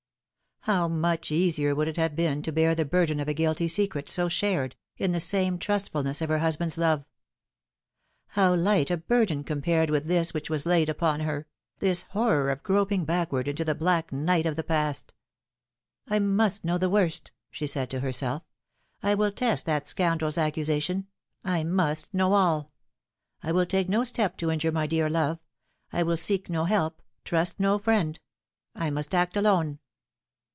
How 0.65 0.87
much 0.87 1.31
easier 1.31 1.73
would 1.73 1.87
it 1.87 1.97
have 1.97 2.15
been 2.15 2.43
to 2.43 2.51
bear 2.51 2.75
the 2.75 2.85
burden 2.85 3.19
of 3.19 3.27
a 3.27 3.33
guilty 3.33 3.67
secret, 3.67 4.07
so 4.07 4.29
shared, 4.29 4.75
in 4.95 5.11
the 5.11 5.19
supreme 5.19 5.57
trustfulness 5.57 6.21
of 6.21 6.29
her 6.29 6.37
husband's 6.37 6.77
love! 6.77 7.03
How 8.27 8.53
light 8.53 8.91
a 8.91 8.97
burden 8.97 9.43
compared 9.43 9.89
with 9.89 10.05
this 10.05 10.35
which 10.35 10.51
was 10.51 10.67
laid 10.67 10.87
upon 10.87 11.21
her 11.21 11.47
I 11.49 11.79
this 11.79 12.03
horror 12.03 12.51
of 12.51 12.61
groping 12.61 13.05
backward 13.05 13.47
into 13.47 13.65
the 13.65 13.73
black 13.73 14.11
night 14.13 14.45
of 14.45 14.55
the 14.55 14.63
past." 14.63 15.15
I 16.07 16.19
must 16.19 16.63
know 16.63 16.77
the 16.77 16.91
worst," 16.91 17.31
she 17.49 17.65
said 17.65 17.89
to 17.89 18.01
herself;" 18.01 18.43
I 19.01 19.15
will 19.15 19.31
test 19.31 19.65
that 19.65 19.87
scoundrel's 19.87 20.37
accusation. 20.37 21.07
I 21.43 21.63
must 21.63 22.13
know 22.13 22.33
all. 22.33 22.71
I 23.41 23.51
will 23.51 23.65
take 23.65 23.89
no 23.89 24.03
step 24.03 24.37
to 24.37 24.51
injure 24.51 24.71
my 24.71 24.85
dear 24.85 25.09
love. 25.09 25.39
I 25.91 26.03
will 26.03 26.17
seek 26.17 26.51
no 26.51 26.65
help, 26.65 27.01
trust 27.25 27.59
no 27.59 27.79
friend. 27.79 28.19
I 28.75 28.91
must 28.91 29.15
act 29.15 29.35
alone." 29.35 29.79